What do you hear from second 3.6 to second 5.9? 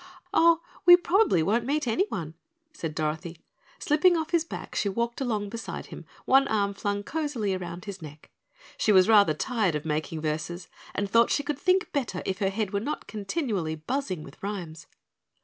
Slipping off his back, she walked along beside